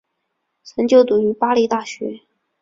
[0.63, 2.21] 曾就读于巴黎大学。